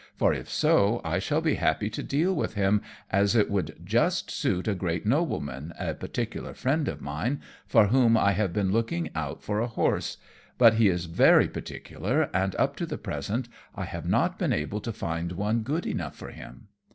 For 0.15 0.33
if 0.33 0.49
so 0.49 0.99
I 1.03 1.19
shall 1.19 1.41
be 1.41 1.53
happy 1.61 1.87
to 1.91 2.01
deal 2.01 2.33
with 2.33 2.55
him, 2.55 2.81
as 3.11 3.35
it 3.35 3.51
would 3.51 3.79
just 3.85 4.31
suit 4.31 4.67
a 4.67 4.73
great 4.73 5.05
nobleman, 5.05 5.73
a 5.77 5.93
particular 5.93 6.55
friend 6.55 6.87
of 6.87 7.03
mine, 7.03 7.39
for 7.67 7.85
whom 7.85 8.17
I 8.17 8.31
have 8.31 8.51
been 8.51 8.71
looking 8.71 9.11
out 9.13 9.43
for 9.43 9.59
a 9.59 9.67
horse; 9.67 10.17
but 10.57 10.73
he 10.73 10.89
is 10.89 11.05
very 11.05 11.47
particular, 11.47 12.31
and 12.35 12.55
up 12.55 12.75
to 12.77 12.87
the 12.87 12.97
present 12.97 13.47
I 13.75 13.85
have 13.85 14.09
not 14.09 14.39
been 14.39 14.53
able 14.53 14.81
to 14.81 14.91
find 14.91 15.33
one 15.33 15.59
good 15.61 15.85
enough 15.85 16.15
for 16.15 16.31
him." 16.31 16.69